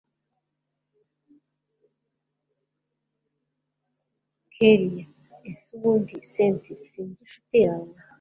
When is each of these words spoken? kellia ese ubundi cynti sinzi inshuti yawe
kellia 4.53 5.07
ese 5.49 5.67
ubundi 5.77 6.15
cynti 6.31 6.71
sinzi 6.87 7.19
inshuti 7.23 7.55
yawe 7.65 7.93